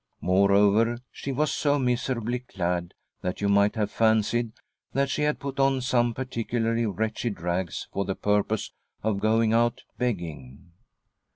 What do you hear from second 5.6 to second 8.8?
some particu larly wretched rags for the purpose